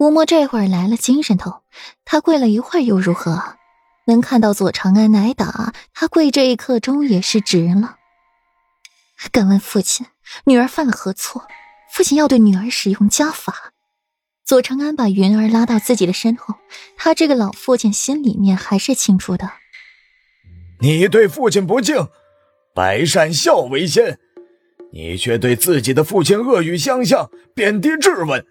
[0.00, 1.60] 吴莫这会儿来了精神头，
[2.06, 3.58] 他跪了一会儿又如何？
[4.06, 7.96] 能看到左长安挨打，他跪这一刻钟也是值了。
[9.30, 10.06] 敢问父亲，
[10.46, 11.46] 女儿犯了何错？
[11.92, 13.72] 父亲要对女儿使用家法。
[14.42, 16.54] 左长安把云儿拉到自己的身后，
[16.96, 19.52] 他这个老父亲心里面还是清楚的。
[20.80, 22.08] 你对父亲不敬，
[22.74, 24.18] 百善孝为先，
[24.94, 28.46] 你却对自己的父亲恶语相向，贬低质问，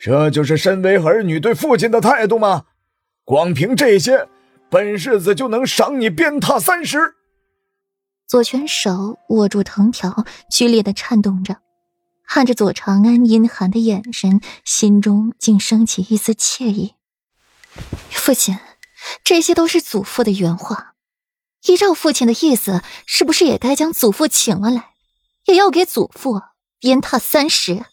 [0.00, 2.64] 这就是身为儿女对父亲的态度吗？
[3.24, 4.28] 光凭这些，
[4.70, 7.14] 本世子就能赏你鞭挞三十。
[8.26, 11.56] 左权手握住藤条，剧烈的颤动着，
[12.26, 16.94] 看着左长安阴寒的眼神，心中竟升起一丝惬意。
[18.10, 18.58] 父亲，
[19.24, 20.94] 这些都是祖父的原话。
[21.66, 24.90] 依照父亲的意思，是不是也该将祖父请了来，
[25.46, 26.40] 也要给祖父
[26.78, 27.84] 鞭挞三十？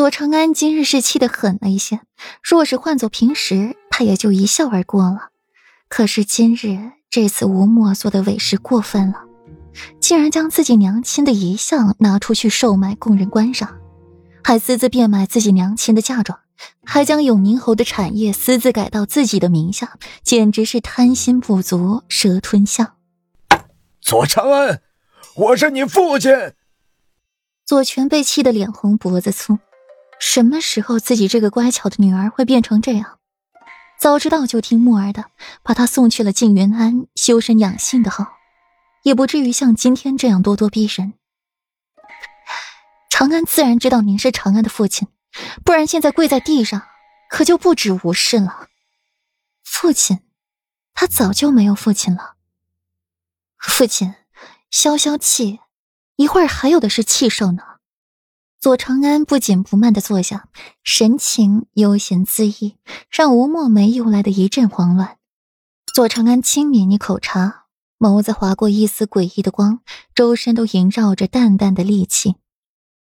[0.00, 2.00] 左长安今日是气得狠了一些，
[2.42, 5.28] 若是换做平时，他也就一笑而过了。
[5.90, 9.24] 可是今日这次吴墨做的委实过分了，
[10.00, 13.76] 竟然将自己娘亲的遗像拿出去售卖供人观赏，
[14.42, 16.40] 还私自变卖自己娘亲的嫁妆。
[16.82, 22.94] 还将永宁侯的产业私自改到自己的名下，简直是贪心不足蛇吞象。
[24.00, 24.80] 左长安，
[25.34, 26.32] 我是你父亲。
[27.66, 29.58] 左权被气得脸红脖子粗，
[30.20, 33.18] 什么时候自己这个乖巧的女儿会变成这样？
[33.98, 35.26] 早知道就听木儿的，
[35.62, 38.34] 把她送去了静云庵修身养性的好，
[39.02, 41.14] 也不至于像今天这样咄咄逼人。
[43.10, 45.08] 长安自然知道您是长安的父亲。
[45.64, 46.82] 不然现在跪在地上，
[47.28, 48.68] 可就不止无事了。
[49.62, 50.20] 父亲，
[50.94, 52.34] 他早就没有父亲了。
[53.58, 54.14] 父亲，
[54.70, 55.60] 消消气，
[56.16, 57.69] 一会儿还有的是气受呢。
[58.60, 60.50] 左长安不紧不慢的坐下，
[60.84, 62.76] 神情悠闲恣意，
[63.08, 65.16] 让吴墨梅由来的一阵慌乱。
[65.94, 67.64] 左长安轻抿一口茶，
[67.98, 69.80] 眸子划过一丝诡异的光，
[70.14, 72.34] 周身都萦绕着淡淡的戾气。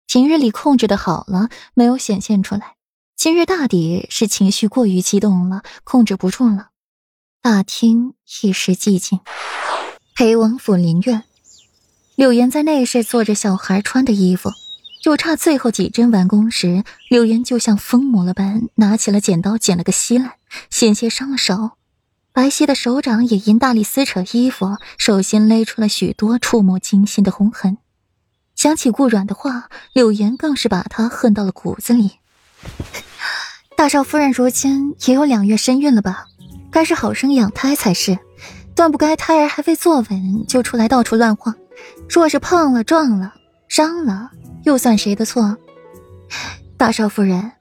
[0.08, 2.74] 平日里控制的好了，没有显现出来。
[3.16, 6.70] 今日大抵是情绪过于激动了，控制不住了。
[7.44, 9.20] 大厅一时寂静。
[10.16, 11.24] 裴王府林院，
[12.16, 14.50] 柳岩在内室做着小孩穿的衣服，
[15.06, 20.32] 就差最后几针完工时，柳岩就像疯魔了般拿起了剪刀剪了个稀烂，
[20.72, 21.74] 险些伤了手。
[22.34, 27.78] 白皙的手掌也因大力撕扯衣服，手心勒出了许多触目惊心的红痕。
[28.56, 32.14] 想起顾阮的话，柳岩更是把他恨到了骨子里。
[33.78, 36.26] 大少夫人如今也有两月身孕了吧？
[36.72, 38.18] 该是好生养胎才是，
[38.76, 41.54] 断不该胎儿还未坐稳就出来到处乱晃。
[42.10, 43.36] 若是碰了、撞了、
[43.76, 44.32] 伤了，
[44.64, 45.58] 又算谁的错？
[46.80, 47.52] 大少夫人，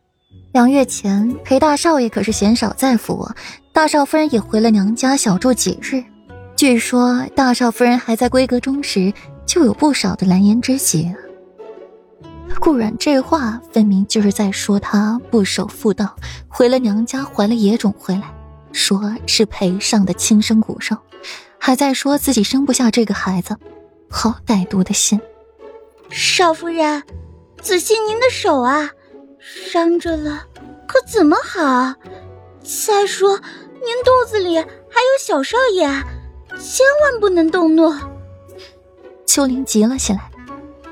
[0.53, 3.29] 两月前裴大少爷可是嫌少在府，
[3.73, 6.05] 大少夫人也回了娘家小住几日。
[6.55, 9.13] 据说大少夫人还在闺阁中时。
[9.45, 11.13] 就有不少的蓝颜知己。
[12.61, 16.17] 顾阮这话分明就是在说他不守妇道，
[16.49, 18.23] 回了娘家怀了野种回来，
[18.73, 20.97] 说是裴尚的亲生骨肉，
[21.59, 23.55] 还在说自己生不下这个孩子，
[24.09, 25.21] 好歹毒的心。
[26.11, 27.03] 少夫人，
[27.61, 28.91] 仔细您的手啊，
[29.41, 30.47] 伤着了，
[30.87, 31.95] 可怎么好？
[32.63, 35.87] 再说您肚子里还有小少爷，
[36.59, 37.93] 千万不能动怒。
[39.27, 40.31] 秋玲急了起来，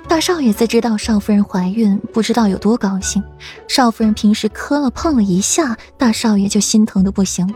[0.08, 3.22] 大少爷自知道少夫人怀孕，不知道有多高兴。
[3.68, 7.54] 少夫人平时磕了碰了一下，大少爷就心疼的不行。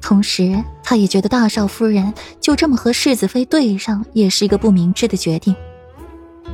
[0.00, 5.54] 同时，他也觉得大少夫人就这么和世子妃对上，也是一个不明智的决定。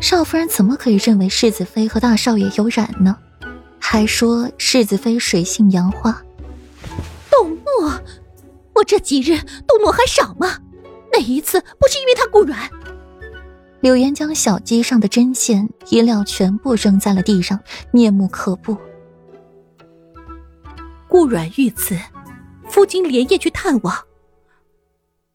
[0.04, 3.16] 少夫人怎么可以认为世子妃和大少爷有染呢？
[3.80, 6.22] 还说世子妃水性杨花，
[7.30, 7.90] 动怒？
[8.74, 10.58] 我这几日动怒还少吗？
[11.10, 12.68] 哪一次不是因为他顾软？
[13.80, 17.58] 柳岩将小鸡上的针线衣料全部扔在了地上，
[17.90, 18.76] 面目可怖。
[21.08, 21.98] 顾阮遇刺，
[22.68, 23.96] 夫君连夜去探望。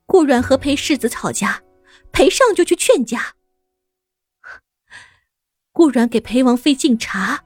[0.05, 1.59] 顾阮和裴世子吵架，
[2.11, 3.33] 裴尚就去劝架。
[5.79, 7.41] 顾阮给裴王妃敬茶，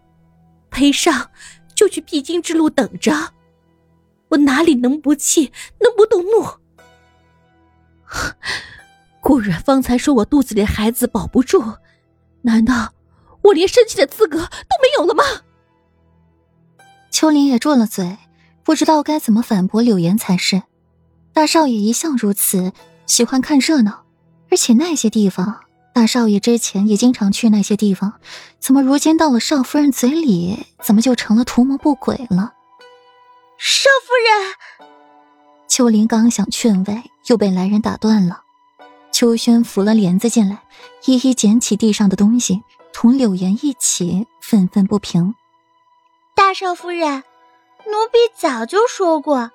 [0.72, 1.30] 裴尚
[1.76, 3.14] 就去必经之路等着。
[4.30, 6.44] 我哪里能不气，能不动怒？
[9.22, 11.76] 顾阮方才说我肚子里孩子保不住，
[12.42, 12.96] 难道
[13.44, 14.48] 我连生气的资格都
[14.82, 15.24] 没有了吗？
[17.12, 18.18] 秋林也住了嘴，
[18.64, 20.64] 不知道该怎么反驳柳岩才是。
[21.34, 22.74] 大少爷一向如此，
[23.06, 24.06] 喜欢看热闹，
[24.50, 28.14] 而且那些地方大少爷之前也经常去那些地方，
[28.60, 32.54] 怎么如今到了少夫人嘴里，怎么就成了图谋不轨了？
[33.60, 34.90] 少夫人，
[35.68, 38.42] 秋林刚想劝慰，又被来人打断了。
[39.12, 40.64] 秋轩扶了帘子进来，
[41.06, 45.36] 一一捡起地上的东西，同柳岩一起愤愤不平。
[46.36, 47.24] 大少夫人，
[47.86, 49.52] 奴婢早就说过，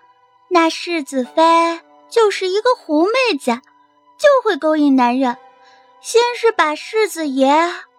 [0.50, 3.60] 那世子妃就是一个狐妹子，
[4.16, 5.36] 就会勾引男人。
[6.00, 7.52] 先是把世子爷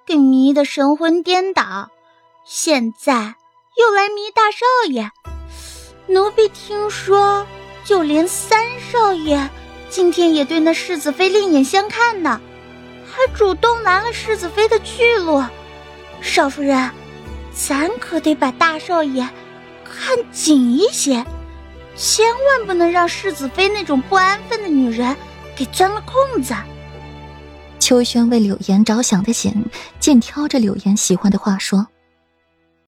[0.05, 1.89] 给迷得神魂颠倒，
[2.45, 3.35] 现在
[3.75, 5.11] 又来迷大少爷。
[6.07, 7.45] 奴婢听说，
[7.83, 9.49] 就连三少爷
[9.89, 12.39] 今天也对那世子妃另眼相看呢，
[13.05, 15.43] 还主动拦了世子妃的去路。
[16.21, 16.91] 少夫人，
[17.53, 19.27] 咱可得把大少爷
[19.83, 21.25] 看紧一些，
[21.97, 25.15] 千万不能让世子妃那种不安分的女人
[25.55, 26.55] 给钻了空子。
[27.89, 29.51] 秋轩为柳岩着想的紧，
[29.99, 31.87] 尽挑着柳岩喜欢的话说。